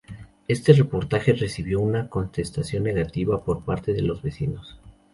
Este 0.47 0.73
reportaje 0.73 1.31
recibió 1.33 1.79
una 1.79 2.09
contestación 2.09 2.81
negativa 2.85 3.43
por 3.43 3.63
parte 3.63 3.93
de 3.93 4.01
los 4.01 4.23
vecinos. 4.23 4.79